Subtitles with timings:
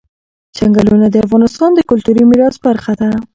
[0.55, 3.09] چنګلونه د افغانستان د کلتوري میراث برخه ده.